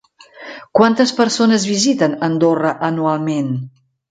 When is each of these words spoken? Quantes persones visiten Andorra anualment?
Quantes 0.79 1.13
persones 1.19 1.67
visiten 1.73 2.17
Andorra 2.29 2.73
anualment? 2.89 3.55